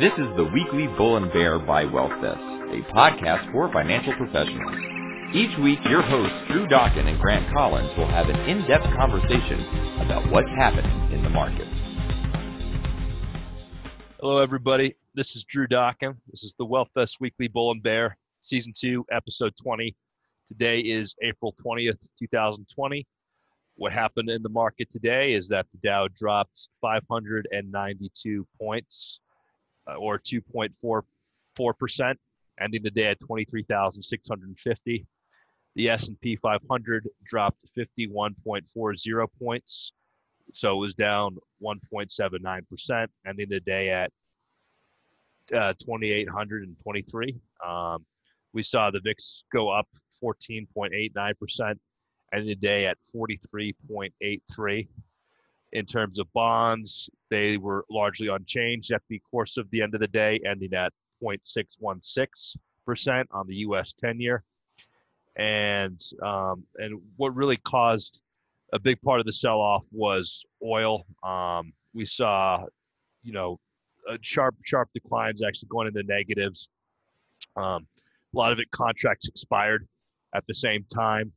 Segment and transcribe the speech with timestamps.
[0.00, 4.72] This is the weekly Bull and Bear by WealthVest, a podcast for financial professionals.
[5.36, 9.60] Each week, your hosts Drew Dawkin and Grant Collins will have an in-depth conversation
[10.00, 11.68] about what's happening in the markets.
[14.18, 14.96] Hello, everybody.
[15.14, 16.16] This is Drew Dawkin.
[16.30, 19.94] This is the WealthVest Weekly Bull and Bear, Season 2, Episode 20.
[20.48, 23.06] Today is April 20th, 2020.
[23.76, 29.20] What happened in the market today is that the Dow dropped 592 points
[29.98, 32.14] or 2.44%,
[32.60, 35.06] ending the day at 23,650.
[35.74, 39.92] The S&P 500 dropped 51.40 points,
[40.52, 44.10] so it was down 1.79%, ending the day at
[45.54, 47.40] uh, 2,823.
[47.66, 48.04] Um,
[48.52, 49.88] we saw the VIX go up
[50.22, 51.78] 14.89%,
[52.34, 54.88] ending the day at 43.83
[55.72, 60.00] in terms of bonds, they were largely unchanged at the course of the end of
[60.00, 63.94] the day, ending at 0.616% on the U.S.
[64.02, 64.42] 10-year.
[65.36, 68.20] And um, and what really caused
[68.74, 71.06] a big part of the sell-off was oil.
[71.22, 72.66] Um, we saw,
[73.22, 73.58] you know,
[74.20, 76.68] sharp sharp declines actually going into negatives.
[77.56, 77.86] Um,
[78.34, 79.88] a lot of it contracts expired
[80.34, 81.32] at the same time.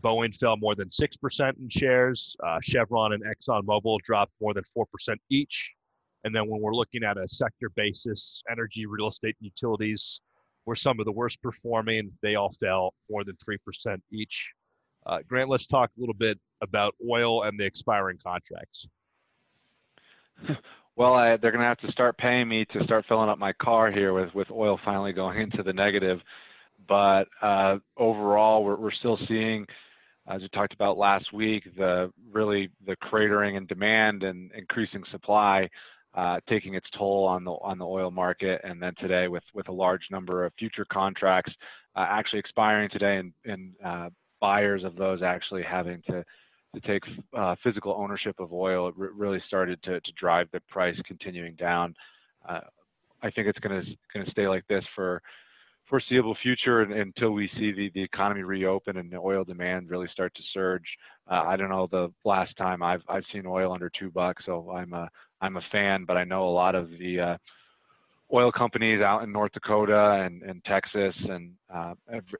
[0.00, 2.36] Boeing fell more than 6% in shares.
[2.44, 4.84] Uh, Chevron and ExxonMobil dropped more than 4%
[5.30, 5.72] each.
[6.24, 10.20] And then when we're looking at a sector basis, energy, real estate, and utilities
[10.66, 12.12] were some of the worst performing.
[12.22, 14.52] They all fell more than 3% each.
[15.06, 18.86] Uh, Grant, let's talk a little bit about oil and the expiring contracts.
[20.98, 23.52] Well, I, they're going to have to start paying me to start filling up my
[23.52, 26.18] car here with, with oil finally going into the negative.
[26.88, 29.66] But uh, overall, we're, we're still seeing,
[30.26, 35.68] as we talked about last week, the really the cratering in demand and increasing supply
[36.14, 38.60] uh, taking its toll on the on the oil market.
[38.64, 41.52] And then today, with with a large number of future contracts
[41.94, 44.10] uh, actually expiring today, and, and uh,
[44.40, 46.24] buyers of those actually having to
[46.74, 47.02] to take
[47.36, 51.94] uh, physical ownership of oil, it really started to, to drive the price continuing down.
[52.46, 52.60] Uh,
[53.22, 55.22] I think it's going to going to stay like this for
[55.88, 60.34] foreseeable future until we see the, the economy reopen and the oil demand really start
[60.34, 60.84] to surge.
[61.30, 64.70] Uh, I don't know the last time I've I've seen oil under two bucks, so
[64.70, 65.08] I'm a
[65.40, 66.04] I'm a fan.
[66.04, 67.36] But I know a lot of the uh,
[68.32, 71.94] oil companies out in North Dakota and, and Texas and uh,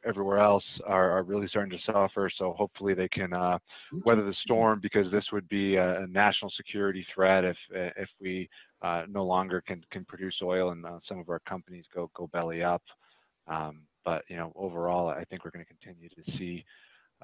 [0.07, 2.31] everywhere else are, are, really starting to suffer.
[2.39, 3.59] So hopefully they can uh,
[4.05, 8.49] weather the storm because this would be a, a national security threat if if we
[8.83, 12.27] uh, no longer can can produce oil and uh, some of our companies go go
[12.29, 12.83] belly up.
[13.49, 16.65] Um, but you know, overall, I think we're going to continue to see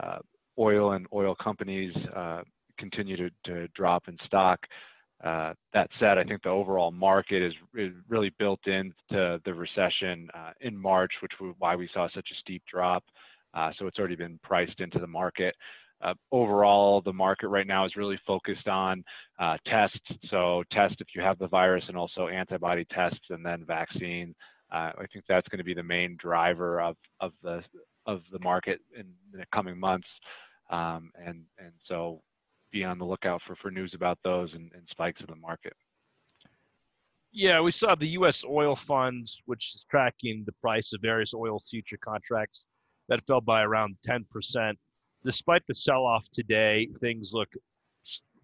[0.02, 0.18] uh,
[0.58, 2.42] oil and oil companies uh,
[2.78, 4.60] continue to, to drop in stock.
[5.22, 7.54] Uh, that said, I think the overall market is,
[8.08, 12.40] really built into the recession uh, in March, which was why we saw such a
[12.40, 13.02] steep drop.
[13.54, 15.54] Uh, so it's already been priced into the market.
[16.02, 19.02] Uh, overall, the market right now is really focused on
[19.38, 19.98] uh, tests.
[20.30, 24.34] So test if you have the virus, and also antibody tests, and then vaccine.
[24.72, 27.62] Uh, I think that's going to be the main driver of of the
[28.06, 30.08] of the market in the coming months.
[30.70, 32.22] Um, and and so
[32.72, 35.74] be on the lookout for for news about those and, and spikes in the market.
[37.32, 38.44] Yeah, we saw the U.S.
[38.44, 42.68] oil funds, which is tracking the price of various oil future contracts,
[43.08, 44.74] that fell by around 10%.
[45.24, 47.48] Despite the sell-off today, things look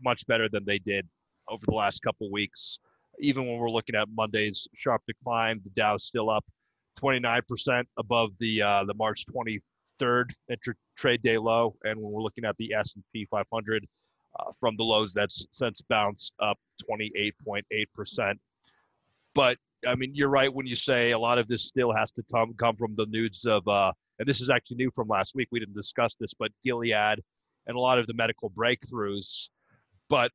[0.02, 1.06] much better than they did
[1.48, 2.80] over the last couple weeks
[3.20, 6.44] even when we're looking at Monday's sharp decline, the Dow's still up
[6.98, 12.44] 29% above the uh, the March 23rd intra- trade day low, and when we're looking
[12.44, 13.86] at the S&P 500
[14.38, 16.58] uh, from the lows, that's since bounced up
[16.90, 18.34] 28.8%.
[19.34, 22.22] But I mean, you're right when you say a lot of this still has to
[22.30, 25.48] come come from the news of, uh, and this is actually new from last week.
[25.50, 27.20] We didn't discuss this, but Gilead
[27.66, 29.48] and a lot of the medical breakthroughs.
[30.08, 30.32] But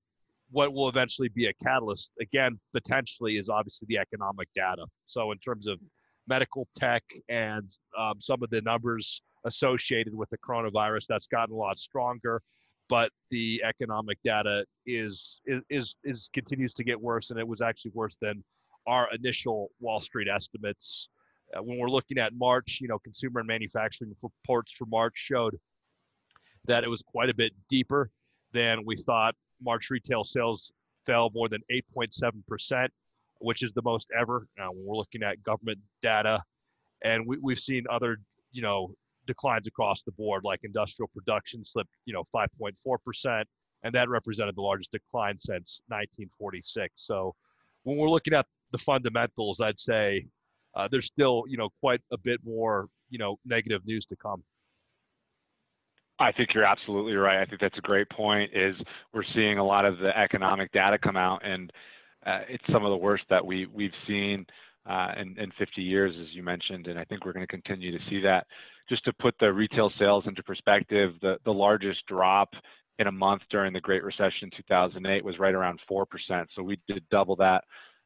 [0.51, 4.85] what will eventually be a catalyst, again, potentially, is obviously the economic data.
[5.05, 5.79] So, in terms of
[6.27, 11.57] medical tech and um, some of the numbers associated with the coronavirus, that's gotten a
[11.57, 12.41] lot stronger.
[12.87, 17.91] But the economic data is is is continues to get worse, and it was actually
[17.95, 18.43] worse than
[18.85, 21.09] our initial Wall Street estimates.
[21.55, 25.57] Uh, when we're looking at March, you know, consumer and manufacturing reports for March showed
[26.65, 28.11] that it was quite a bit deeper
[28.53, 30.71] than we thought March retail sales
[31.05, 32.87] fell more than 8.7%,
[33.39, 34.47] which is the most ever.
[34.57, 36.41] Now, when we're looking at government data,
[37.03, 38.17] and we, we've seen other,
[38.51, 38.93] you know,
[39.27, 43.43] declines across the board, like industrial production slipped, you know, 5.4%,
[43.83, 46.93] and that represented the largest decline since 1946.
[46.95, 47.35] So
[47.83, 50.25] when we're looking at the fundamentals, I'd say
[50.75, 54.43] uh, there's still you know quite a bit more you know negative news to come.
[56.19, 57.41] I think you're absolutely right.
[57.41, 58.51] I think that's a great point.
[58.53, 58.75] Is
[59.13, 61.71] we're seeing a lot of the economic data come out, and
[62.25, 64.45] uh, it's some of the worst that we we've seen
[64.89, 67.91] uh, in, in 50 years, as you mentioned, and I think we're going to continue
[67.91, 68.45] to see that.
[68.87, 72.49] Just to put the retail sales into perspective, the the largest drop
[72.97, 76.47] in a month during the Great Recession 2008 was right around four percent.
[76.55, 77.63] So we did double that,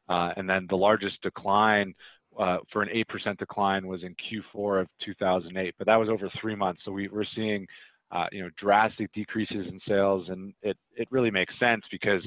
[0.08, 1.94] uh, and then the largest decline
[2.38, 6.54] uh, for an 8% decline was in Q4 of 2008, but that was over three
[6.54, 6.80] months.
[6.84, 7.66] So we, we're seeing
[8.12, 12.22] uh, you know, drastic decreases in sales, and it it really makes sense because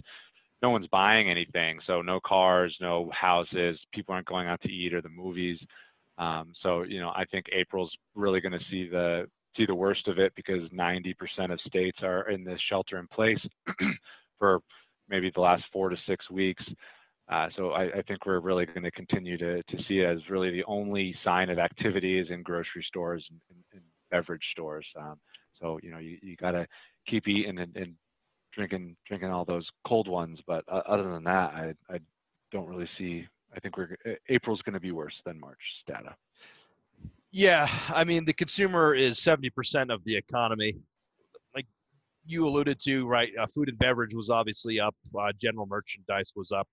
[0.62, 1.80] no one's buying anything.
[1.86, 5.60] So no cars, no houses, people aren't going out to eat or the movies.
[6.18, 10.08] Um, so you know, I think April's really going to see the see the worst
[10.08, 11.14] of it because 90%
[11.52, 13.38] of states are in this shelter in place
[14.40, 14.60] for
[15.10, 16.64] maybe the last four to six weeks.
[17.32, 20.20] Uh, so I, I, think we're really going to continue to, to see it as
[20.30, 23.40] really the only sign of activity is in grocery stores and,
[23.74, 23.82] and,
[24.12, 24.86] beverage stores.
[24.96, 25.18] Um,
[25.64, 26.68] so you know you, you got to
[27.08, 27.96] keep eating and, and,
[28.54, 30.38] drinking drinking all those cold ones.
[30.46, 31.98] But uh, other than that, I I
[32.52, 33.26] don't really see.
[33.56, 33.98] I think we're
[34.30, 35.58] April's going to be worse than March
[35.88, 36.16] data.
[37.32, 40.76] Yeah, I mean the consumer is seventy percent of the economy.
[41.56, 41.66] Like
[42.28, 43.30] you alluded to, right?
[43.42, 44.96] Uh, food and beverage was obviously up.
[45.20, 46.68] Uh, general merchandise was up,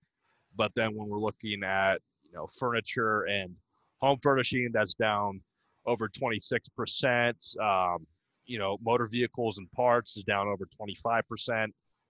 [0.55, 3.55] but then when we're looking at you know furniture and
[4.01, 5.41] home furnishing, that's down
[5.87, 7.43] over twenty six percent.
[7.59, 8.05] Um,
[8.51, 11.67] you know, motor vehicles and parts is down over 25%.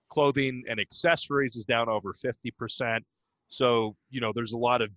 [0.10, 3.00] Clothing and accessories is down over 50%.
[3.50, 4.90] So, you know, there's a lot of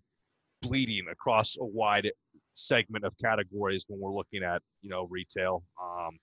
[0.62, 2.10] bleeding across a wide
[2.54, 5.62] segment of categories when we're looking at, you know, retail.
[5.82, 6.16] Um,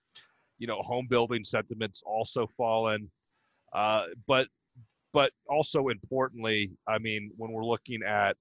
[0.58, 3.12] you know, home building sentiments also fallen.
[3.74, 4.48] Uh, but,
[5.14, 8.36] but also importantly, I mean, when we're looking at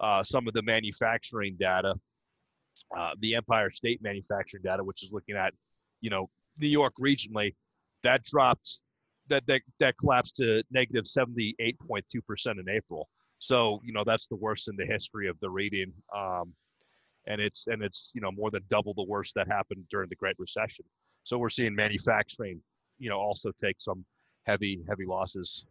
[0.00, 1.94] uh, some of the manufacturing data,
[2.94, 5.54] uh, the Empire State manufacturing data, which is looking at
[6.06, 7.52] you know, New York regionally,
[8.04, 8.82] that dropped
[9.28, 12.00] that that that collapsed to negative 78.2%
[12.46, 13.08] in April.
[13.40, 15.92] So, you know, that's the worst in the history of the reading.
[16.16, 16.54] Um,
[17.26, 20.14] and it's and it's, you know, more than double the worst that happened during the
[20.14, 20.84] Great Recession.
[21.24, 22.62] So we're seeing manufacturing,
[23.00, 24.04] you know, also take some
[24.44, 25.64] heavy heavy losses.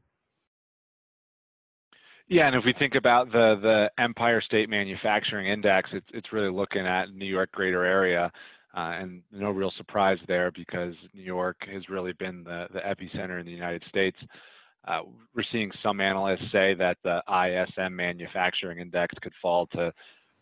[2.28, 6.52] Yeah, and if we think about the the Empire State Manufacturing Index, it's it's really
[6.52, 8.30] looking at New York greater area.
[8.76, 13.40] Uh, and no real surprise there because New York has really been the, the epicenter
[13.40, 14.18] in the United States.
[14.86, 15.02] Uh,
[15.34, 19.92] we're seeing some analysts say that the ISM manufacturing index could fall to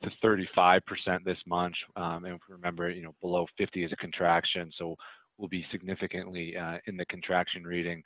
[0.04, 0.82] to 35%
[1.24, 1.76] this month.
[1.96, 4.98] Um, and remember, you know, below 50 is a contraction, so
[5.38, 8.04] we'll be significantly uh, in the contraction reading.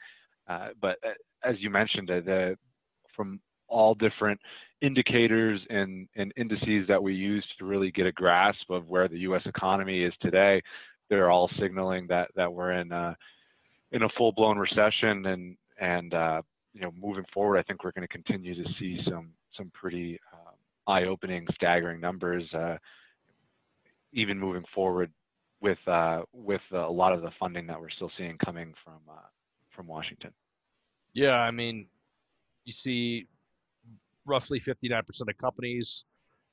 [0.48, 1.14] Uh, but uh,
[1.44, 2.56] as you mentioned, uh, the
[3.16, 4.40] from all different
[4.82, 9.20] indicators and, and indices that we use to really get a grasp of where the
[9.20, 9.42] U.S.
[9.46, 10.62] economy is today,
[11.10, 13.16] they're all signaling that that we're in a,
[13.92, 16.42] in a full-blown recession, and and uh,
[16.74, 20.20] you know moving forward, I think we're going to continue to see some some pretty
[20.34, 20.54] um,
[20.88, 22.78] eye-opening, staggering numbers, uh,
[24.14, 25.12] even moving forward
[25.62, 29.28] with uh, with a lot of the funding that we're still seeing coming from uh,
[29.76, 30.32] from Washington.
[31.14, 31.88] Yeah, I mean,
[32.66, 33.28] you see
[34.28, 36.06] roughly 59% of companies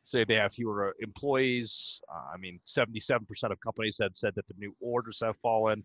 [0.05, 2.01] say they have fewer employees.
[2.13, 5.85] Uh, I mean, 77% of companies have said that the new orders have fallen.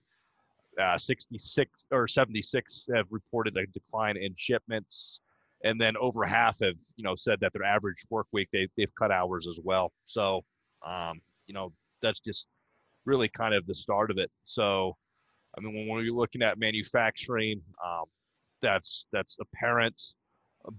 [0.79, 5.19] Uh, 66 or 76 have reported a decline in shipments,
[5.63, 8.93] and then over half have you know said that their average work week they they've
[8.95, 9.91] cut hours as well.
[10.05, 10.41] So,
[10.85, 12.47] um, you know, that's just
[13.05, 14.31] really kind of the start of it.
[14.45, 14.95] So,
[15.57, 18.05] I mean, when we're looking at manufacturing, um,
[18.61, 20.13] that's that's apparent.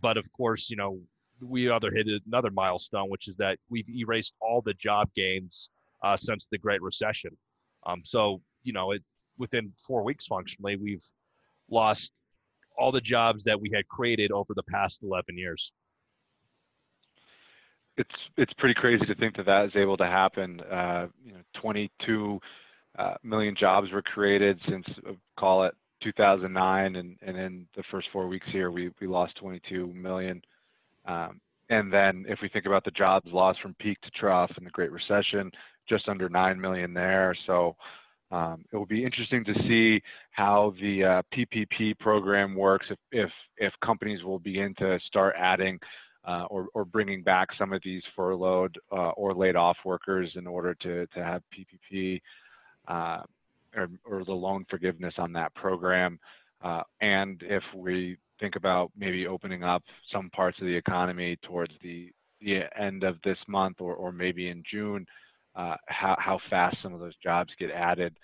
[0.01, 1.01] But of course, you know,
[1.41, 5.71] we other hit another milestone, which is that we've erased all the job gains
[6.03, 7.37] uh, since the Great Recession.
[7.87, 9.03] Um, so, you know, it
[9.39, 11.05] within four weeks, functionally, we've
[11.71, 12.13] lost
[12.77, 15.73] all the jobs that we had created over the past 11 years.
[17.97, 20.61] It's it's pretty crazy to think that that is able to happen.
[20.61, 22.41] Uh, you know, 22
[22.99, 28.09] uh, million jobs were created since uh, call it 2009, and, and in the first
[28.13, 30.43] four weeks here, we, we lost 22 million.
[31.07, 34.65] Um, and then if we think about the jobs lost from peak to trough in
[34.65, 35.51] the Great Recession,
[35.89, 37.37] just under 9 million there.
[37.47, 37.77] So
[38.31, 43.31] um, it will be interesting to see how the uh, PPP program works if, if,
[43.57, 45.79] if companies will begin to start adding
[46.27, 50.47] uh, or, or bringing back some of these furloughed uh, or laid off workers in
[50.47, 52.21] order to, to have PPP
[53.77, 56.19] or, or, the loan forgiveness on that program.
[56.63, 61.73] Uh, and if we think about maybe opening up some parts of the economy towards
[61.83, 62.11] the
[62.41, 65.05] the end of this month or, or maybe in June,
[65.55, 68.17] uh, how, how fast some of those jobs get added.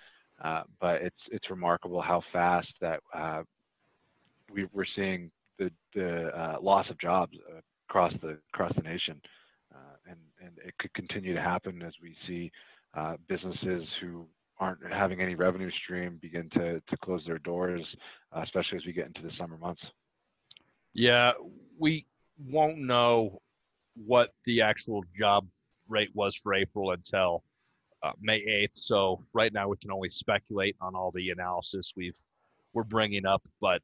[0.42, 3.42] Uh, but it's it's remarkable how fast that uh,
[4.52, 7.32] we, are seeing the, the uh, loss of jobs
[7.88, 9.18] across the across the nation,
[9.74, 12.52] uh, and and it could continue to happen as we see
[12.94, 14.26] uh, businesses who
[14.58, 17.82] aren't having any revenue stream begin to to close their doors,
[18.32, 19.82] especially as we get into the summer months.
[20.94, 21.32] Yeah,
[21.78, 22.06] we
[22.50, 23.40] won't know
[24.06, 25.46] what the actual job
[25.88, 27.42] rate was for April until
[28.02, 28.78] uh, May 8th.
[28.78, 32.20] So right now we can only speculate on all the analysis we've
[32.72, 33.80] we're bringing up, but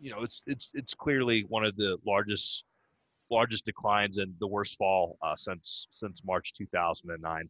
[0.00, 2.64] you know it's it's it's clearly one of the largest
[3.30, 7.48] largest declines and the worst fall uh, since since March 2009.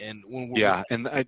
[0.00, 1.24] And when yeah, and I.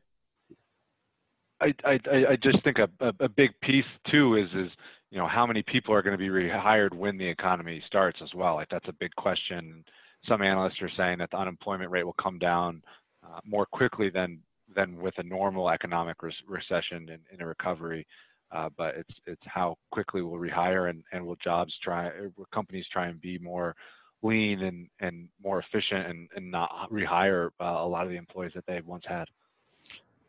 [1.60, 1.98] I, I,
[2.30, 4.70] I just think a, a, big piece too is is
[5.10, 8.28] you know how many people are going to be rehired when the economy starts as
[8.34, 8.56] well.
[8.56, 9.84] Like that's a big question.
[10.28, 12.82] Some analysts are saying that the unemployment rate will come down
[13.24, 14.40] uh, more quickly than
[14.74, 18.06] than with a normal economic re- recession in, in a recovery.
[18.50, 22.86] Uh, but it's it's how quickly we'll rehire and, and will jobs try will companies
[22.92, 23.74] try and be more
[24.24, 28.52] lean and, and more efficient and, and not rehire uh, a lot of the employees
[28.54, 29.26] that they once had.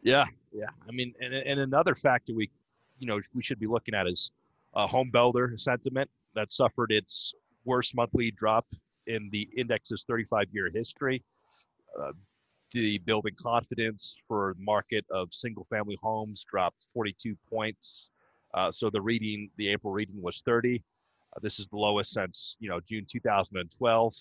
[0.03, 0.67] Yeah, yeah.
[0.87, 2.51] I mean, and, and another factor we,
[2.99, 4.31] you know, we should be looking at is
[4.75, 7.33] uh, home builder sentiment that suffered its
[7.63, 8.67] worst monthly drop
[9.07, 11.23] in the index's 35 year history.
[11.99, 12.11] Uh,
[12.73, 18.09] the building confidence for the market of single family homes dropped 42 points.
[18.53, 20.83] Uh, so the reading, the April reading was 30.
[21.35, 24.13] Uh, this is the lowest since you know June 2012.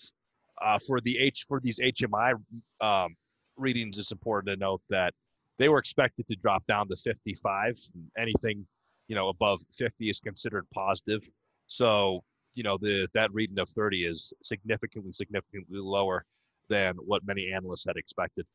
[0.61, 2.33] Uh, for the H for these HMI
[2.81, 3.15] um,
[3.57, 5.13] readings, it's important to note that
[5.59, 7.77] they were expected to drop down to 55.
[8.17, 8.65] Anything
[9.07, 11.21] you know above 50 is considered positive
[11.67, 16.25] so you know the that reading of 30 is significantly significantly lower
[16.69, 18.45] than what many analysts had expected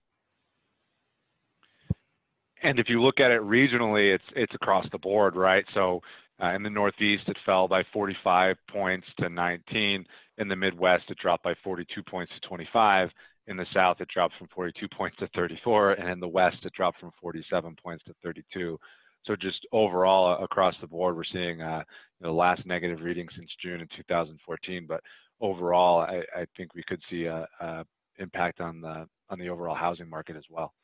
[2.63, 6.01] and if you look at it regionally it's it's across the board right so
[6.43, 10.05] uh, in the northeast it fell by 45 points to 19
[10.39, 13.09] in the midwest it dropped by 42 points to 25
[13.47, 16.73] in the south it dropped from 42 points to 34 and in the west it
[16.73, 18.79] dropped from 47 points to 32
[19.25, 21.83] so just overall across the board, we're seeing uh,
[22.21, 24.87] the last negative reading since June in 2014.
[24.89, 25.03] But
[25.41, 27.85] overall, I, I think we could see a, a,
[28.19, 30.75] impact on the on the overall housing market as well.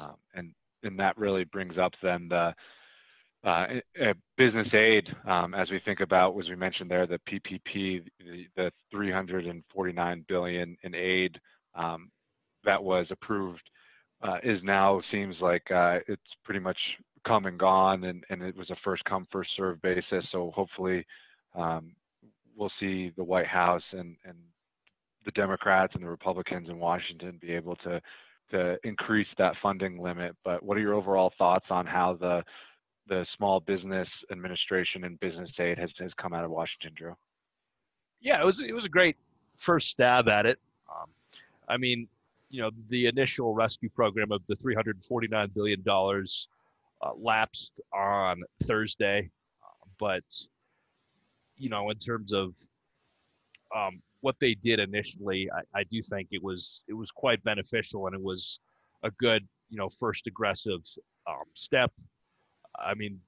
[0.00, 2.52] Um, and and that really brings up then the uh,
[4.36, 8.70] business aid, um, as we think about, as we mentioned there, the PPP, the, the
[8.90, 11.38] 349 billion in aid
[11.74, 12.10] um,
[12.64, 13.62] that was approved,
[14.22, 16.76] uh, is now seems like uh, it's pretty much
[17.26, 20.24] come and gone, and, and it was a first come first serve basis.
[20.30, 21.06] So hopefully,
[21.54, 21.92] um,
[22.56, 24.36] we'll see the White House and and
[25.24, 28.00] the Democrats and the Republicans in Washington be able to
[28.50, 30.36] to increase that funding limit.
[30.44, 32.42] But what are your overall thoughts on how the
[33.10, 37.14] the Small Business Administration and business aid has has come out of Washington, Drew?
[38.20, 39.16] Yeah, it was it was a great
[39.58, 40.58] first stab at it.
[40.88, 41.10] Um,
[41.68, 42.08] I mean,
[42.48, 46.48] you know, the initial rescue program of the 349 billion dollars
[47.02, 49.28] uh, lapsed on Thursday,
[49.98, 50.24] but
[51.56, 52.56] you know, in terms of
[53.76, 58.06] um, what they did initially, I, I, do think it was it was quite beneficial,
[58.06, 58.60] and it was
[59.02, 60.80] a good you know first aggressive
[61.28, 61.92] um, step.
[62.78, 63.20] I mean,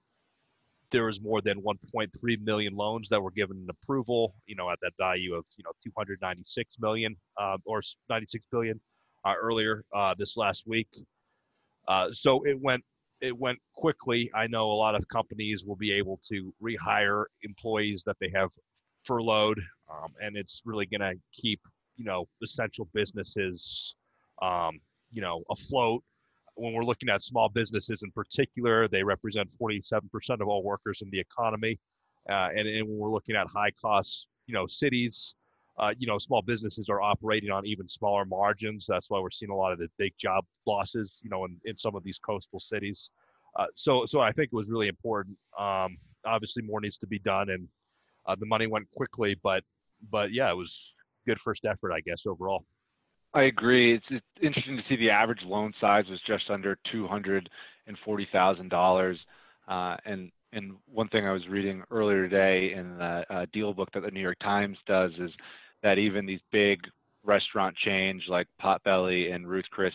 [0.91, 2.09] there was more than 1.3
[2.45, 4.35] million loans that were given an approval.
[4.47, 8.81] You know, at that value of you know 296 million uh, or 96 billion
[9.25, 10.89] uh, earlier uh, this last week.
[11.89, 12.85] Uh, so it went
[13.21, 14.31] it went quickly.
[14.35, 18.51] I know a lot of companies will be able to rehire employees that they have
[19.05, 19.59] furloughed,
[19.91, 21.61] um, and it's really going to keep
[21.97, 23.97] you know essential businesses
[24.43, 24.81] um,
[25.13, 26.03] you know afloat.
[26.55, 31.11] When we're looking at small businesses in particular, they represent 47% of all workers in
[31.11, 31.79] the economy,
[32.29, 35.35] uh, and, and when we're looking at high cost you know cities,
[35.79, 38.87] uh, you know, small businesses are operating on even smaller margins.
[38.87, 41.79] That's why we're seeing a lot of the big job losses, you know, in, in
[41.79, 43.11] some of these coastal cities.
[43.59, 45.37] Uh, so, so I think it was really important.
[45.59, 47.69] Um, obviously, more needs to be done, and
[48.27, 49.63] uh, the money went quickly, but,
[50.11, 50.95] but yeah, it was
[51.27, 52.65] good first effort, I guess, overall.
[53.35, 53.95] I agree.
[53.95, 57.49] It's, it's interesting to see the average loan size was just under two hundred
[57.87, 59.19] and forty thousand dollars,
[59.69, 64.03] uh, and and one thing I was reading earlier today in the uh, DealBook that
[64.03, 65.31] the New York Times does is
[65.83, 66.81] that even these big
[67.25, 69.95] restaurant chains like Potbelly and Ruth Chris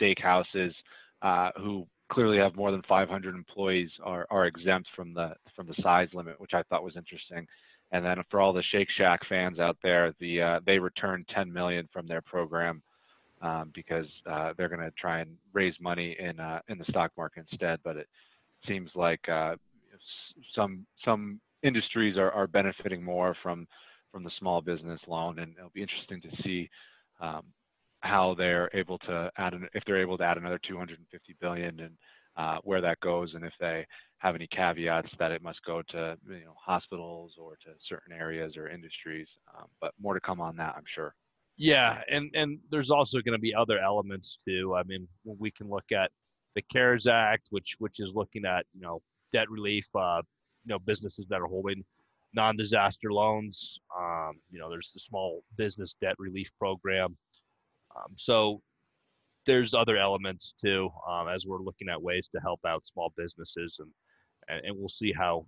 [0.00, 0.72] Steakhouses,
[1.20, 5.74] uh, who clearly have more than 500 employees are, are exempt from the from the
[5.82, 7.46] size limit, which I thought was interesting.
[7.92, 11.52] And then for all the Shake Shack fans out there, the uh, they returned 10
[11.52, 12.82] million from their program
[13.40, 17.12] um, because uh, they're going to try and raise money in uh, in the stock
[17.16, 17.78] market instead.
[17.84, 18.08] But it
[18.66, 19.56] seems like uh,
[20.54, 23.66] some some industries are, are benefiting more from
[24.12, 26.68] from the small business loan, and it'll be interesting to see
[27.20, 27.42] um,
[28.00, 31.94] how they're able to add an, if they're able to add another 250 billion and
[32.38, 33.84] uh, where that goes, and if they
[34.18, 38.56] have any caveats that it must go to you know hospitals or to certain areas
[38.56, 39.28] or industries.
[39.56, 41.14] Um, but more to come on that, I'm sure.
[41.56, 44.74] Yeah, and and there's also going to be other elements too.
[44.76, 46.10] I mean, we can look at
[46.54, 49.02] the CARES Act, which which is looking at you know
[49.32, 50.22] debt relief, uh,
[50.64, 51.84] you know businesses that are holding
[52.34, 53.80] non-disaster loans.
[53.98, 57.16] Um, you know, there's the small business debt relief program.
[57.96, 58.60] Um, so
[59.46, 63.80] there's other elements too um, as we're looking at ways to help out small businesses
[63.80, 63.90] and,
[64.64, 65.46] and, we'll see how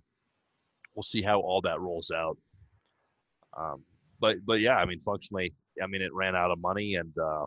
[0.95, 2.37] we'll see how all that rolls out.
[3.57, 3.83] Um,
[4.19, 7.45] but but yeah, I mean functionally, I mean it ran out of money and uh,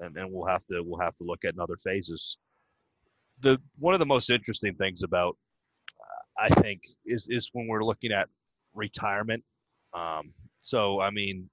[0.00, 2.38] and and we'll have to we'll have to look at other phases.
[3.40, 5.36] The one of the most interesting things about
[6.00, 8.28] uh, I think is is when we're looking at
[8.74, 9.42] retirement.
[9.94, 11.48] Um, so I mean,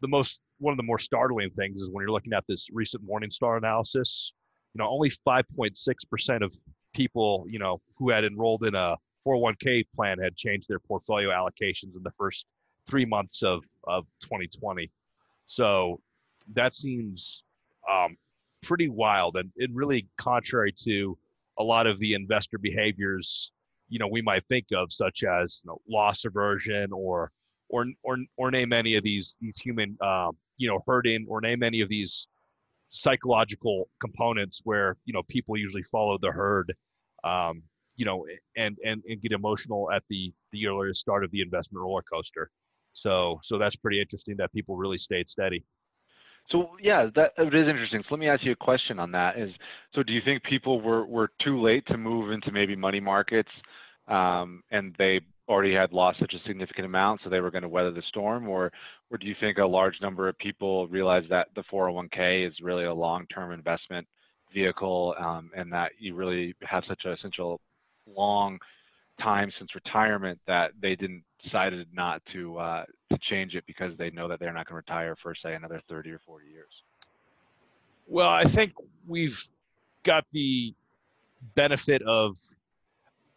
[0.00, 3.06] the most one of the more startling things is when you're looking at this recent
[3.06, 4.32] Morningstar analysis.
[4.74, 6.54] You know, only 5.6% of
[6.94, 11.96] people, you know, who had enrolled in a 401k plan had changed their portfolio allocations
[11.96, 12.46] in the first
[12.88, 14.90] three months of of 2020.
[15.46, 16.00] So
[16.54, 17.42] that seems
[17.90, 18.16] um,
[18.62, 21.16] pretty wild and, and really contrary to
[21.58, 23.52] a lot of the investor behaviors
[23.88, 27.30] you know we might think of such as you know, loss aversion or
[27.68, 31.62] or or or name any of these these human um, you know herding or name
[31.62, 32.28] any of these
[32.88, 36.72] psychological components where you know people usually follow the herd
[37.24, 37.62] um,
[37.96, 38.24] you know
[38.56, 42.50] and and and get emotional at the the earlier start of the investment roller coaster
[42.92, 45.64] so so that's pretty interesting that people really stayed steady
[46.50, 48.02] so yeah, that it is interesting.
[48.02, 49.38] So let me ask you a question on that.
[49.38, 49.50] Is
[49.94, 53.50] so do you think people were were too late to move into maybe money markets,
[54.08, 57.68] um, and they already had lost such a significant amount, so they were going to
[57.68, 58.72] weather the storm, or
[59.10, 62.84] or do you think a large number of people realize that the 401k is really
[62.84, 64.06] a long-term investment
[64.52, 67.60] vehicle, um, and that you really have such a essential
[68.06, 68.58] long
[69.20, 74.10] time since retirement that they didn't decided not to uh, to change it because they
[74.10, 76.66] know that they're not going to retire for say another 30 or 40 years?
[78.08, 78.72] Well, I think
[79.06, 79.42] we've
[80.02, 80.74] got the
[81.54, 82.36] benefit of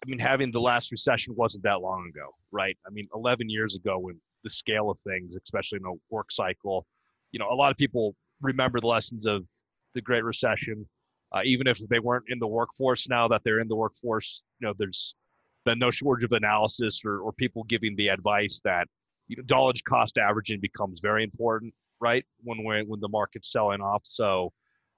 [0.03, 2.77] I mean, having the last recession wasn't that long ago, right?
[2.88, 6.85] I mean, 11 years ago, when the scale of things, especially in a work cycle,
[7.31, 9.45] you know, a lot of people remember the lessons of
[9.95, 10.88] the Great Recession,
[11.35, 13.09] uh, even if they weren't in the workforce.
[13.09, 15.15] Now that they're in the workforce, you know, there's
[15.65, 18.88] been no shortage of analysis or, or people giving the advice that
[19.27, 22.25] you know, cost averaging becomes very important, right?
[22.43, 24.01] When when when the market's selling off.
[24.03, 24.51] So,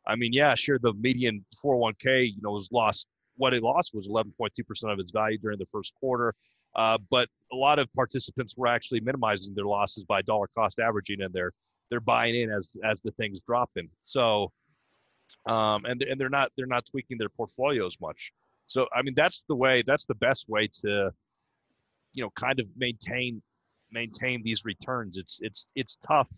[0.07, 3.07] I mean, yeah, sure, the median 401k, you know, was lost
[3.41, 6.35] what it lost was 11.2% of its value during the first quarter.
[6.75, 11.21] Uh, but a lot of participants were actually minimizing their losses by dollar cost averaging,
[11.21, 11.51] and they're
[11.89, 13.89] they're buying in as as the things dropping.
[14.03, 14.51] So,
[15.47, 18.31] um, and and they're not they're not tweaking their portfolios much.
[18.67, 21.09] So I mean that's the way that's the best way to,
[22.13, 23.41] you know, kind of maintain
[23.91, 25.17] maintain these returns.
[25.17, 26.29] It's it's it's tough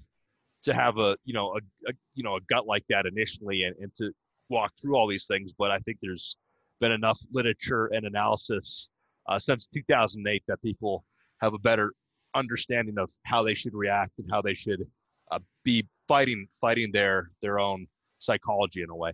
[0.64, 3.76] to have a you know a, a you know a gut like that initially and,
[3.82, 4.12] and to
[4.50, 5.52] walk through all these things.
[5.52, 6.38] But I think there's
[6.80, 8.90] been enough literature and analysis
[9.28, 11.04] uh, since 2008 that people
[11.42, 11.94] have a better
[12.36, 14.86] understanding of how they should react and how they should
[15.32, 17.88] uh, be fighting fighting their their own
[18.20, 19.12] psychology in a way.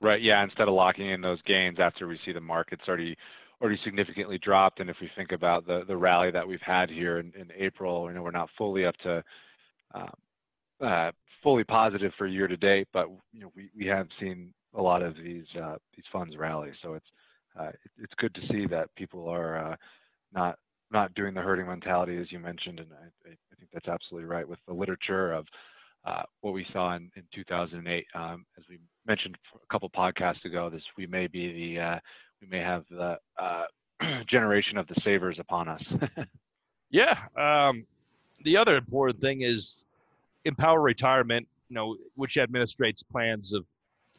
[0.00, 0.22] Right.
[0.22, 0.42] Yeah.
[0.42, 3.16] Instead of locking in those gains after we see the markets already
[3.60, 7.18] already significantly dropped, and if we think about the the rally that we've had here
[7.18, 9.22] in, in April, you know we're not fully up to
[9.94, 14.54] uh, uh, fully positive for year to date, but you know we we have seen
[14.74, 16.70] a lot of these uh, these funds rally.
[16.82, 17.06] So it's
[17.58, 19.76] uh, it's good to see that people are uh,
[20.32, 20.58] not
[20.92, 24.48] not doing the herding mentality as you mentioned, and I, I think that's absolutely right
[24.48, 25.46] with the literature of
[26.04, 28.06] uh, what we saw in, in 2008.
[28.14, 31.98] Um, as we mentioned a couple podcasts ago, this we may be the uh,
[32.40, 33.64] we may have the uh,
[34.28, 35.82] generation of the savers upon us.
[36.90, 37.18] yeah.
[37.36, 37.84] Um,
[38.44, 39.84] the other important thing is
[40.44, 43.64] Empower Retirement, you know, which administrates plans of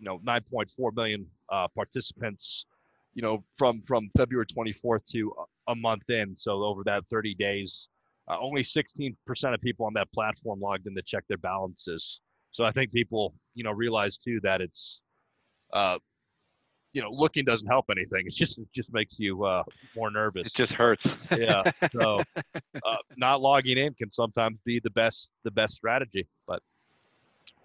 [0.02, 2.66] you know 9.4 million uh, participants
[3.14, 5.32] you know from from february 24th to
[5.68, 7.88] a month in so over that 30 days
[8.28, 9.16] uh, only 16%
[9.54, 12.20] of people on that platform logged in to check their balances
[12.52, 15.02] so i think people you know realize too that it's
[15.74, 15.98] uh,
[16.94, 18.26] you know, looking doesn't help anything.
[18.26, 19.64] It just it just makes you uh,
[19.96, 20.48] more nervous.
[20.48, 21.02] It just hurts.
[21.32, 21.64] yeah.
[21.94, 26.62] So uh, not logging in can sometimes be the best the best strategy, but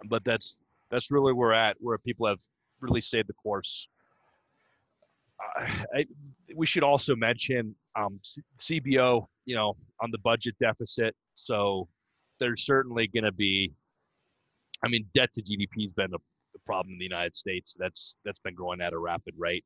[0.09, 0.59] but that's
[0.91, 2.39] that's really where we're at, where people have
[2.81, 3.89] really stayed the course.
[5.41, 6.07] Uh, I,
[6.55, 11.15] we should also mention um, C- CBO, you know, on the budget deficit.
[11.35, 11.89] So
[12.41, 13.73] there's certainly going to be,
[14.85, 17.77] I mean, debt to GDP has been a, a problem in the United States.
[17.79, 19.65] That's that's been growing at a rapid rate.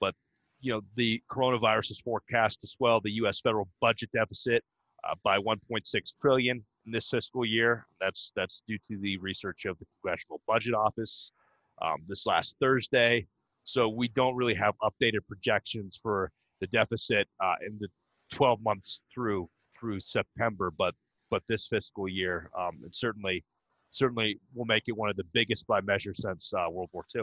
[0.00, 0.14] But
[0.60, 3.40] you know, the coronavirus is forecast to swell the U.S.
[3.40, 4.64] federal budget deficit
[5.08, 5.82] uh, by 1.6
[6.20, 7.86] trillion this fiscal year.
[8.00, 11.32] That's that's due to the research of the Congressional Budget Office
[11.80, 13.26] um, this last Thursday.
[13.64, 17.88] So we don't really have updated projections for the deficit uh, in the
[18.32, 20.94] 12 months through through September, but
[21.30, 23.44] but this fiscal year, um, it certainly
[23.90, 27.22] certainly will make it one of the biggest by measure since uh, World War II.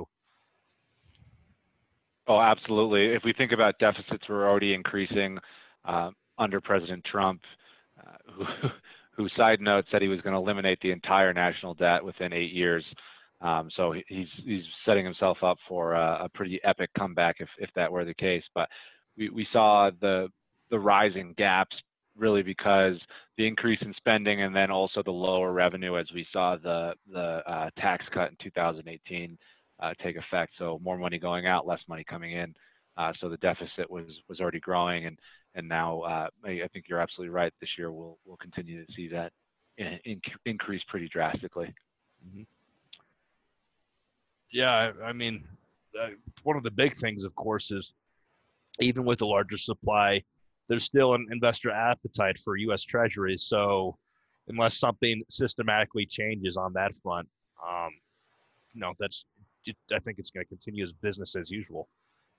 [2.28, 3.08] Oh, absolutely.
[3.08, 5.39] If we think about deficits, we're already increasing
[5.86, 7.41] uh, under President Trump,
[8.00, 8.45] uh, who,
[9.20, 12.54] who, side note, said he was going to eliminate the entire national debt within eight
[12.54, 12.86] years.
[13.42, 17.70] Um, so he's he's setting himself up for a, a, pretty epic comeback if if
[17.76, 18.44] that were the case.
[18.56, 18.70] But
[19.18, 20.30] we we saw the
[20.70, 21.76] the rising gaps
[22.18, 22.96] really because
[23.38, 27.42] the increase in spending and then also the lower revenue as we saw the the
[27.46, 29.38] uh, tax cut in 2018
[29.82, 30.54] uh, take effect.
[30.58, 32.54] So more money going out, less money coming in.
[32.96, 35.20] Uh, so the deficit was was already growing, and
[35.56, 37.54] and now uh, I think you're absolutely right.
[37.60, 39.32] This year we'll we'll continue to see that
[39.78, 41.74] in, in, increase pretty drastically.
[42.28, 42.44] Mm-hmm.
[44.52, 45.44] Yeah, I mean,
[46.00, 46.10] uh,
[46.44, 47.94] one of the big things, of course, is
[48.80, 50.24] even with the larger supply,
[50.68, 52.84] there's still an investor appetite for U.S.
[52.84, 53.44] Treasuries.
[53.44, 53.98] So
[54.48, 57.28] unless something systematically changes on that front,
[57.68, 57.92] um,
[58.74, 59.26] you know, that's
[59.94, 61.88] I think it's going to continue as business as usual,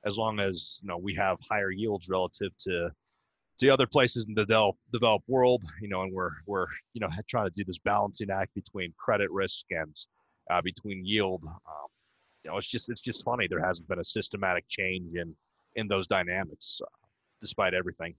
[0.06, 2.90] as long as you know we have higher yields relative to
[3.60, 5.62] to other places in the developed developed world.
[5.80, 9.30] You know, and we're we're you know trying to do this balancing act between credit
[9.30, 9.94] risk and
[10.50, 11.42] uh, between yield.
[11.44, 11.88] Um,
[12.44, 15.34] you know, it's just it's just funny there hasn't been a systematic change in
[15.76, 16.88] in those dynamics, uh,
[17.40, 18.14] despite everything.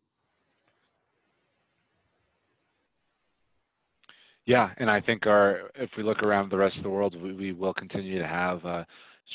[4.45, 7.33] Yeah, and I think our if we look around the rest of the world, we,
[7.33, 8.83] we will continue to have uh,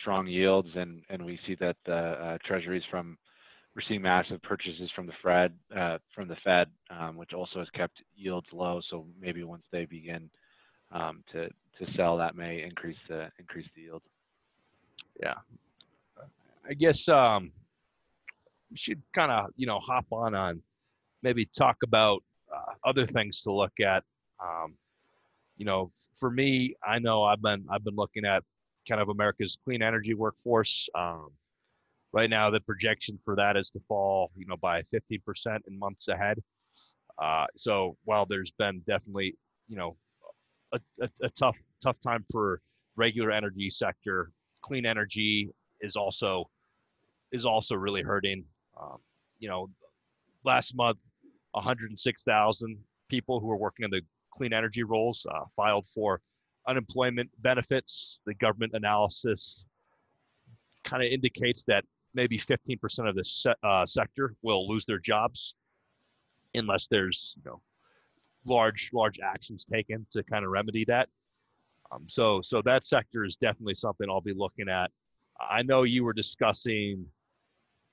[0.00, 3.18] strong yields, and and we see that the uh, treasuries from
[3.74, 7.68] we're seeing massive purchases from the Fed uh, from the Fed, um, which also has
[7.74, 8.80] kept yields low.
[8.90, 10.30] So maybe once they begin
[10.92, 14.02] um, to to sell, that may increase the increase the yield.
[15.20, 15.34] Yeah,
[16.68, 17.52] I guess um,
[18.70, 20.62] we should kind of you know hop on on
[21.22, 22.22] maybe talk about
[22.54, 24.04] uh, other things to look at.
[24.42, 24.74] Um,
[25.56, 28.42] you know, for me, I know I've been I've been looking at
[28.88, 30.88] kind of America's clean energy workforce.
[30.94, 31.30] Um,
[32.12, 35.20] right now, the projection for that is to fall, you know, by 15%
[35.68, 36.42] in months ahead.
[37.22, 39.34] Uh, so while there's been definitely,
[39.68, 39.96] you know,
[40.72, 42.60] a, a, a tough tough time for
[42.96, 44.30] regular energy sector,
[44.62, 46.48] clean energy is also
[47.32, 48.44] is also really hurting.
[48.80, 48.98] Um,
[49.38, 49.68] you know,
[50.44, 50.98] last month,
[51.52, 56.20] 106,000 people who were working in the clean energy roles uh, filed for
[56.68, 58.18] unemployment benefits.
[58.26, 59.66] The government analysis
[60.84, 65.56] kind of indicates that maybe 15% of the se- uh, sector will lose their jobs
[66.54, 67.60] unless there's you know
[68.46, 71.08] large large actions taken to kind of remedy that.
[71.92, 74.90] Um, so so that sector is definitely something I'll be looking at.
[75.38, 77.04] I know you were discussing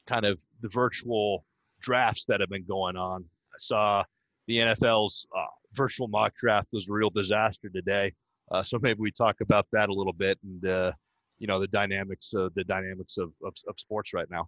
[0.08, 1.46] kind of the virtual
[1.82, 3.24] drafts that have been going on.
[3.24, 4.04] I saw
[4.48, 8.14] the NFL's uh, virtual mock draft was a real disaster today.
[8.52, 10.92] Uh, so maybe we talk about that a little bit and uh,
[11.40, 14.48] you know the dynamics of the dynamics of, of, of sports right now.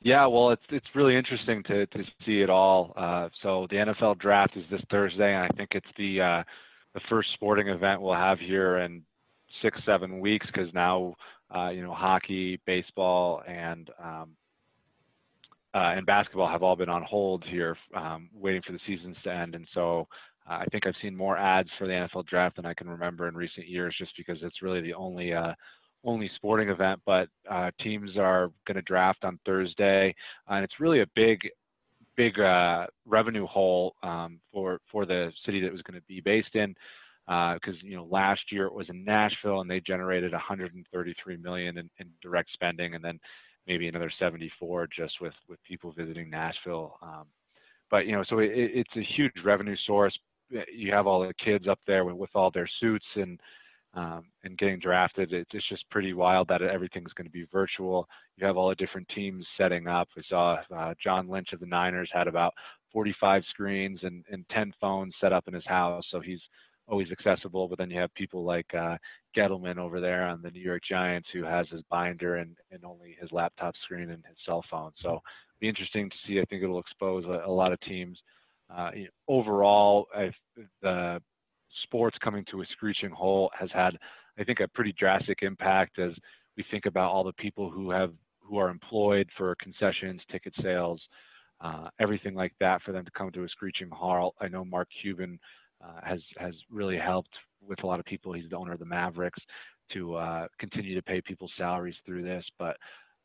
[0.00, 2.92] Yeah, well, it's it's really interesting to to see it all.
[2.96, 6.42] Uh, so the NFL draft is this Thursday, and I think it's the uh,
[6.94, 9.02] the first sporting event we'll have here in
[9.60, 11.14] six seven weeks because now
[11.54, 14.30] uh, you know hockey, baseball, and um,
[15.74, 19.32] uh, and basketball have all been on hold here, um, waiting for the seasons to
[19.32, 19.56] end.
[19.56, 20.06] And so
[20.37, 23.28] uh, I think I've seen more ads for the NFL draft than I can remember
[23.28, 25.52] in recent years, just because it's really the only uh,
[26.04, 27.00] only sporting event.
[27.04, 30.14] But uh, teams are going to draft on Thursday,
[30.48, 31.40] and it's really a big
[32.16, 36.54] big uh, revenue hole um, for for the city that was going to be based
[36.54, 36.74] in
[37.26, 41.76] because uh, you know last year it was in Nashville and they generated 133 million
[41.78, 43.20] in, in direct spending and then
[43.66, 46.96] maybe another 74 just with with people visiting Nashville.
[47.02, 47.26] Um,
[47.90, 50.16] but you know, so it, it's a huge revenue source.
[50.50, 53.40] You have all the kids up there with, with all their suits and
[53.94, 55.32] um, and getting drafted.
[55.32, 58.06] It's, it's just pretty wild that everything's going to be virtual.
[58.36, 60.08] You have all the different teams setting up.
[60.16, 62.52] We saw uh, John Lynch of the Niners had about
[62.92, 66.40] 45 screens and, and 10 phones set up in his house, so he's
[66.86, 67.66] always accessible.
[67.66, 68.96] But then you have people like uh,
[69.36, 73.16] Gettleman over there on the New York Giants who has his binder and, and only
[73.20, 74.92] his laptop screen and his cell phone.
[75.02, 75.20] So
[75.60, 76.40] be interesting to see.
[76.40, 78.18] I think it'll expose a, a lot of teams.
[78.74, 78.90] Uh,
[79.28, 80.06] overall,
[80.82, 81.20] the
[81.84, 83.96] sports coming to a screeching halt has had,
[84.38, 86.12] I think, a pretty drastic impact as
[86.56, 91.00] we think about all the people who have who are employed for concessions, ticket sales,
[91.60, 94.34] uh, everything like that, for them to come to a screeching halt.
[94.40, 95.38] I know Mark Cuban
[95.82, 97.34] uh, has has really helped
[97.66, 98.32] with a lot of people.
[98.32, 99.40] He's the owner of the Mavericks
[99.92, 102.44] to uh, continue to pay people's salaries through this.
[102.58, 102.76] But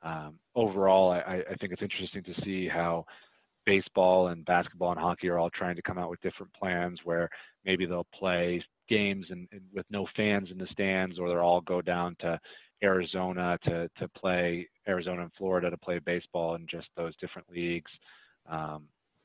[0.01, 3.05] um, overall, I, I, think it's interesting to see how
[3.65, 7.29] baseball and basketball and hockey are all trying to come out with different plans where
[7.65, 11.61] maybe they'll play games and, and with no fans in the stands, or they'll all
[11.61, 12.39] go down to
[12.83, 17.91] Arizona to to play Arizona and Florida to play baseball in just those different leagues,
[18.49, 18.83] um,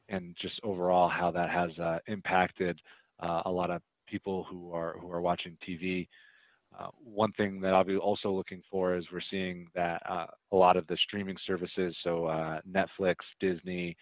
[0.09, 2.81] and just overall how that has uh, impacted
[3.20, 6.07] uh, a lot of people who are who are watching TV.
[6.79, 10.57] Uh, one thing that I'll be also looking for is we're seeing that uh, a
[10.57, 13.96] lot of the streaming services, so uh, Netflix, Disney,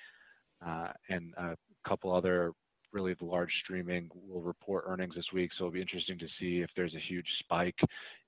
[1.08, 2.52] and a couple other
[2.92, 5.50] really large streaming will report earnings this week.
[5.56, 7.78] So it'll be interesting to see if there's a huge spike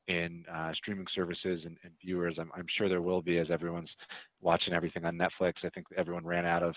[0.09, 2.37] in uh, streaming services and, and viewers.
[2.39, 3.91] I'm, I'm, sure there will be as everyone's
[4.41, 5.55] watching everything on Netflix.
[5.65, 6.75] I think everyone ran out of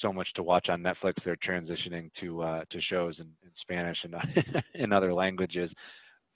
[0.00, 1.14] so much to watch on Netflix.
[1.24, 4.14] They're transitioning to uh, to shows in, in Spanish and
[4.74, 5.70] in other languages.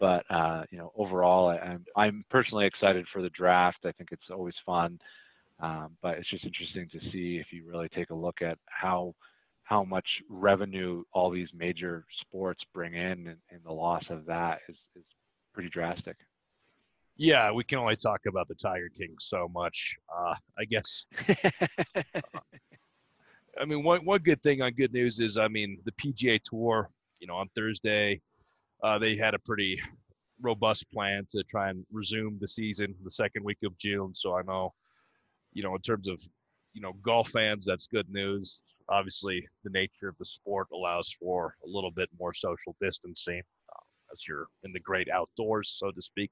[0.00, 3.78] But uh, you know, overall, I, I'm, I'm personally excited for the draft.
[3.84, 4.98] I think it's always fun.
[5.60, 9.14] Um, but it's just interesting to see if you really take a look at how
[9.64, 14.58] how much revenue all these major sports bring in, and, and the loss of that
[14.68, 15.04] is, is
[15.54, 16.16] pretty drastic.
[17.16, 19.94] Yeah, we can only talk about the Tiger King so much.
[20.14, 21.04] Uh, I guess.
[23.60, 26.90] I mean, one one good thing on good news is, I mean, the PGA Tour.
[27.20, 28.20] You know, on Thursday,
[28.82, 29.80] uh, they had a pretty
[30.40, 34.12] robust plan to try and resume the season the second week of June.
[34.14, 34.72] So I know
[35.52, 36.20] you know, in terms of,
[36.72, 38.62] you know, golf fans, that's good news.
[38.88, 43.82] Obviously, the nature of the sport allows for a little bit more social distancing uh,
[44.12, 46.30] as you're in the great outdoors, so to speak.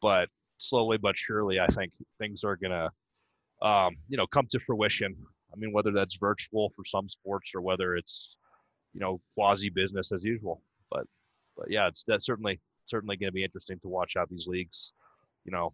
[0.00, 4.60] But slowly but surely, I think things are going to, um, you know, come to
[4.60, 5.16] fruition.
[5.52, 8.36] I mean, whether that's virtual for some sports or whether it's,
[8.94, 10.62] you know, quasi business as usual.
[10.90, 11.04] But,
[11.56, 14.92] but yeah, it's that's certainly certainly going to be interesting to watch how these leagues,
[15.44, 15.72] you know,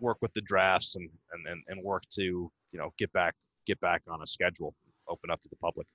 [0.00, 3.34] work with the drafts and, and, and, and work to you know get back
[3.66, 4.74] get back on a schedule,
[5.08, 5.86] open up to the public.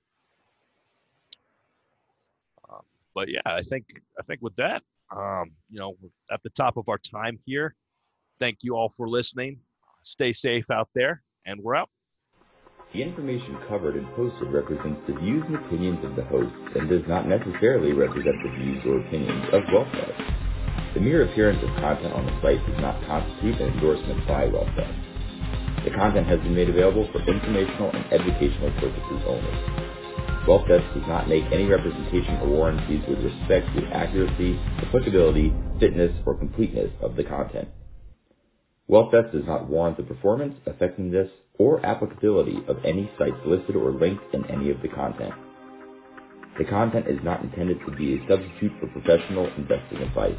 [2.70, 2.82] Um,
[3.14, 3.86] but yeah, I think
[4.18, 4.82] I think with that,
[5.14, 5.94] um, you know,
[6.32, 7.74] at the top of our time here.
[8.40, 9.60] Thank you all for listening.
[10.02, 11.88] Stay safe out there, and we're out.
[12.92, 17.02] The information covered and posted represents the views and opinions of the hosts and does
[17.08, 20.43] not necessarily represent the views or opinions of WealthVest.
[20.94, 25.84] The mere appearance of content on the site does not constitute an endorsement by WealthVest.
[25.84, 29.54] The content has been made available for informational and educational purposes only.
[30.46, 34.54] WealthVest does not make any representation or warranties with respect to accuracy,
[34.86, 35.50] applicability,
[35.82, 37.66] fitness, or completeness of the content.
[38.88, 41.28] WealthVest does not warrant the performance, effectiveness,
[41.58, 45.34] or applicability of any sites listed or linked in any of the content.
[46.56, 50.38] The content is not intended to be a substitute for professional investing advice.